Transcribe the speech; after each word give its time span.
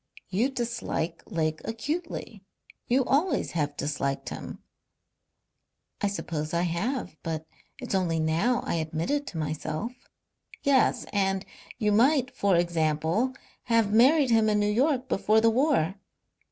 "You 0.29 0.49
dislike 0.49 1.21
Lake 1.27 1.61
acutely. 1.63 2.43
You 2.87 3.05
always 3.05 3.51
have 3.51 3.77
disliked 3.77 4.29
him." 4.29 4.57
"I 6.01 6.07
suppose 6.07 6.55
I 6.55 6.63
have. 6.63 7.15
But 7.21 7.45
it's 7.79 7.93
only 7.93 8.19
now 8.19 8.61
I 8.65 8.77
admit 8.77 9.11
it 9.11 9.27
to 9.27 9.37
myself." 9.37 9.91
"Yes. 10.63 11.05
And 11.13 11.45
you 11.77 11.91
might, 11.91 12.35
for 12.35 12.55
example, 12.55 13.35
have 13.65 13.93
married 13.93 14.31
him 14.31 14.49
in 14.49 14.59
New 14.59 14.71
York 14.71 15.07
before 15.07 15.39
the 15.39 15.51
war." 15.51 15.93